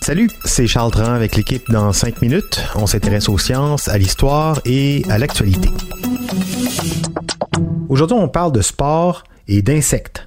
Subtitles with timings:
[0.00, 2.58] Salut, c'est Charles Tran avec l'équipe dans 5 minutes.
[2.74, 5.68] On s'intéresse aux sciences, à l'histoire et à l'actualité.
[7.90, 10.26] Aujourd'hui, on parle de sport et d'insectes.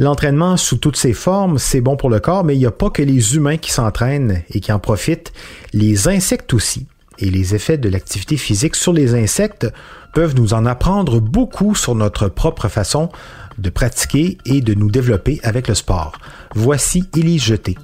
[0.00, 2.90] L'entraînement sous toutes ses formes, c'est bon pour le corps, mais il n'y a pas
[2.90, 5.32] que les humains qui s'entraînent et qui en profitent.
[5.72, 6.88] Les insectes aussi.
[7.20, 9.66] Et les effets de l'activité physique sur les insectes
[10.14, 13.10] peuvent nous en apprendre beaucoup sur notre propre façon
[13.58, 16.12] de pratiquer et de nous développer avec le sport.
[16.54, 17.76] Voici Élise Jeté.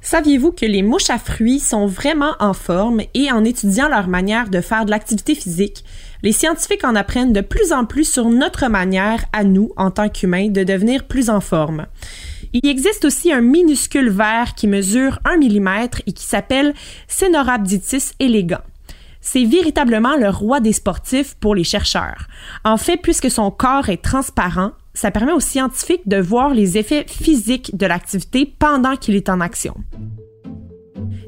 [0.00, 4.50] Saviez-vous que les mouches à fruits sont vraiment en forme et en étudiant leur manière
[4.50, 5.82] de faire de l'activité physique,
[6.22, 10.10] les scientifiques en apprennent de plus en plus sur notre manière à nous, en tant
[10.10, 11.86] qu'humains, de devenir plus en forme?
[12.56, 16.72] Il existe aussi un minuscule ver qui mesure 1 mm et qui s'appelle
[17.08, 18.62] Cenorhabditis elegans.
[19.20, 22.28] C'est véritablement le roi des sportifs pour les chercheurs.
[22.64, 27.06] En fait, puisque son corps est transparent, ça permet aux scientifiques de voir les effets
[27.08, 29.74] physiques de l'activité pendant qu'il est en action.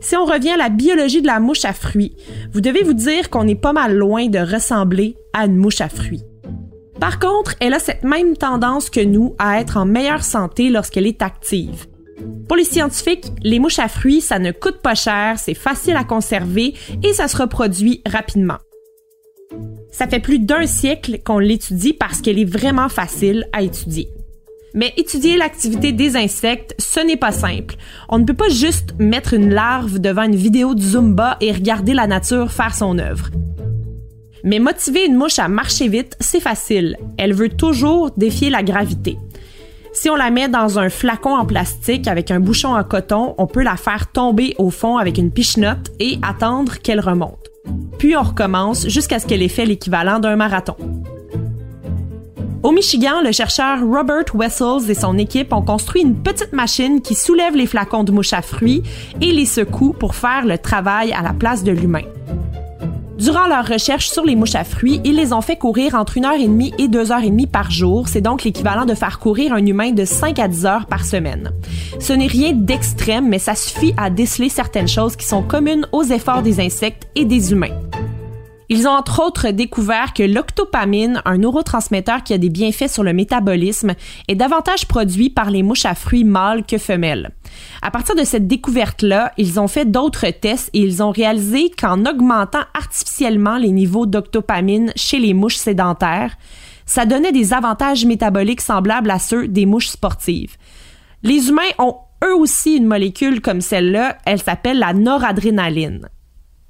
[0.01, 2.15] Si on revient à la biologie de la mouche à fruits,
[2.53, 5.89] vous devez vous dire qu'on est pas mal loin de ressembler à une mouche à
[5.89, 6.23] fruits.
[7.01, 11.07] Par contre, elle a cette même tendance que nous à être en meilleure santé lorsqu'elle
[11.07, 11.87] est active.
[12.49, 16.05] Pour les scientifiques, les mouches à fruits, ça ne coûte pas cher, c'est facile à
[16.05, 18.59] conserver et ça se reproduit rapidement.
[19.93, 24.09] Ça fait plus d'un siècle qu'on l'étudie parce qu'elle est vraiment facile à étudier.
[24.75, 27.77] Mais étudier l'activité des insectes, ce n'est pas simple.
[28.09, 31.95] On ne peut pas juste mettre une larve devant une vidéo de Zumba et regarder
[31.95, 33.31] la nature faire son œuvre.
[34.47, 36.97] Mais motiver une mouche à marcher vite, c'est facile.
[37.19, 39.19] Elle veut toujours défier la gravité.
[39.93, 43.49] Si on la met dans un flacon en plastique avec un bouchon en coton, on
[43.49, 47.51] peut la faire tomber au fond avec une pichenote et attendre qu'elle remonte.
[47.99, 50.77] Puis on recommence jusqu'à ce qu'elle ait fait l'équivalent d'un marathon.
[52.63, 57.17] Au Michigan, le chercheur Robert Wessels et son équipe ont construit une petite machine qui
[57.17, 58.85] soulève les flacons de mouche à fruits
[59.21, 62.03] et les secoue pour faire le travail à la place de l'humain.
[63.19, 66.75] Durant leur recherche sur les mouches à fruits, ils les ont fait courir entre 1h30
[66.79, 68.09] et 2h30 par jour.
[68.09, 71.51] C'est donc l'équivalent de faire courir un humain de 5 à 10 heures par semaine.
[71.99, 76.05] Ce n'est rien d'extrême, mais ça suffit à déceler certaines choses qui sont communes aux
[76.05, 77.81] efforts des insectes et des humains.
[78.69, 83.13] Ils ont entre autres découvert que l'octopamine, un neurotransmetteur qui a des bienfaits sur le
[83.13, 83.95] métabolisme,
[84.27, 87.31] est davantage produit par les mouches à fruits mâles que femelles.
[87.81, 92.05] À partir de cette découverte-là, ils ont fait d'autres tests et ils ont réalisé qu'en
[92.05, 96.37] augmentant artificiellement les niveaux d'octopamine chez les mouches sédentaires,
[96.87, 100.57] ça donnait des avantages métaboliques semblables à ceux des mouches sportives.
[101.23, 106.09] Les humains ont eux aussi une molécule comme celle-là, elle s'appelle la noradrénaline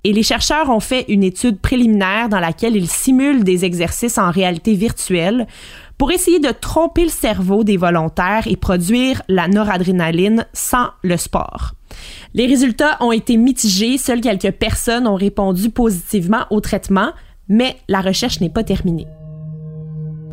[0.06, 4.30] et les chercheurs ont fait une étude préliminaire dans laquelle ils simulent des exercices en
[4.30, 5.48] réalité virtuelle
[5.98, 11.72] pour essayer de tromper le cerveau des volontaires et produire la noradrénaline sans le sport.
[12.34, 17.10] Les résultats ont été mitigés, seules quelques personnes ont répondu positivement au traitement,
[17.48, 19.08] mais la recherche n'est pas terminée.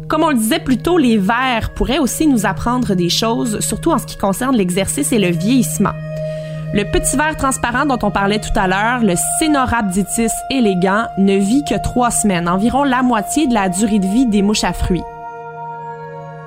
[0.07, 3.89] Comme on le disait plus tôt, les vers pourraient aussi nous apprendre des choses, surtout
[3.89, 5.93] en ce qui concerne l'exercice et le vieillissement.
[6.73, 11.63] Le petit ver transparent dont on parlait tout à l'heure, le Cenorhabditis élégant, ne vit
[11.63, 15.03] que trois semaines, environ la moitié de la durée de vie des mouches à fruits.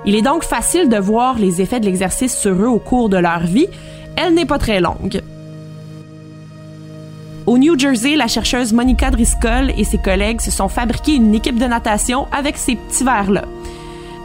[0.04, 3.16] Il est donc facile de voir les effets de l'exercice sur eux au cours de
[3.16, 3.68] leur vie.
[4.16, 5.22] Elle n'est pas très longue.
[7.46, 11.58] Au New Jersey, la chercheuse Monica Driscoll et ses collègues se sont fabriqués une équipe
[11.58, 13.44] de natation avec ces petits vers-là.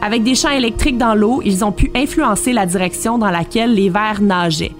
[0.02, 3.88] Avec des champs électriques dans l'eau, ils ont pu influencer la direction dans laquelle les
[3.88, 4.72] vers nageaient.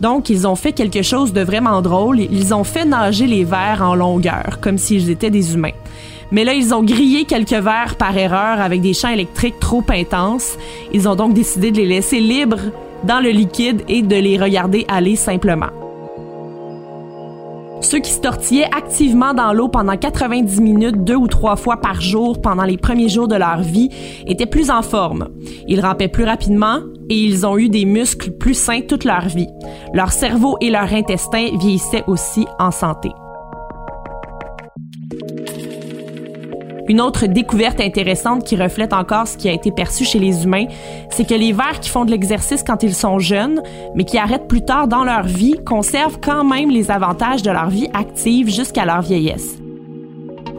[0.00, 2.20] Donc, ils ont fait quelque chose de vraiment drôle.
[2.20, 5.70] Ils ont fait nager les vers en longueur, comme s'ils étaient des humains.
[6.32, 10.58] Mais là, ils ont grillé quelques vers par erreur avec des champs électriques trop intenses.
[10.92, 12.72] Ils ont donc décidé de les laisser libres
[13.04, 15.85] dans le liquide et de les regarder aller simplement.
[17.80, 22.00] Ceux qui se tortillaient activement dans l'eau pendant 90 minutes deux ou trois fois par
[22.00, 23.90] jour pendant les premiers jours de leur vie
[24.26, 25.28] étaient plus en forme.
[25.68, 29.48] Ils rampaient plus rapidement et ils ont eu des muscles plus sains toute leur vie.
[29.92, 33.10] Leur cerveau et leur intestin vieillissaient aussi en santé.
[36.88, 40.66] Une autre découverte intéressante qui reflète encore ce qui a été perçu chez les humains,
[41.10, 43.60] c'est que les vers qui font de l'exercice quand ils sont jeunes,
[43.96, 47.70] mais qui arrêtent plus tard dans leur vie, conservent quand même les avantages de leur
[47.70, 49.58] vie active jusqu'à leur vieillesse.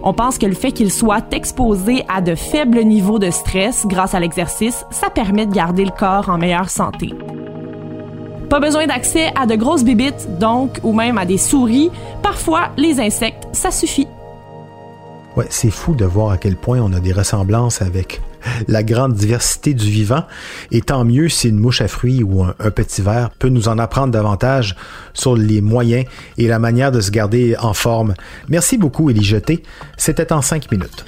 [0.04, 4.14] On pense que le fait qu'ils soient exposés à de faibles niveaux de stress grâce
[4.14, 7.14] à l'exercice, ça permet de garder le corps en meilleure santé.
[8.50, 11.90] Pas besoin d'accès à de grosses bibites, donc, ou même à des souris.
[12.22, 14.08] Parfois, les insectes, ça suffit.
[15.50, 18.22] C'est fou de voir à quel point on a des ressemblances avec
[18.68, 20.24] la grande diversité du vivant.
[20.72, 23.78] Et tant mieux si une mouche à fruits ou un, petit ver peut nous en
[23.78, 24.76] apprendre davantage
[25.14, 26.06] sur les moyens
[26.38, 28.14] et la manière de se garder en forme.
[28.50, 29.64] Merci beaucoup, Élie Jeté.
[29.98, 31.06] C'était en cinq minutes.